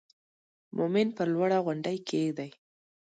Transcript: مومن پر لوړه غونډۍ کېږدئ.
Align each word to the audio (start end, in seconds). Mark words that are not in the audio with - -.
مومن 0.75 1.07
پر 1.17 1.27
لوړه 1.33 1.57
غونډۍ 1.65 1.97
کېږدئ. 2.09 2.51